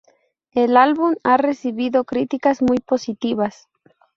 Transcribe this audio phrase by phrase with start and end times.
[0.55, 3.67] El álbum ha recibido críticas muy positivas.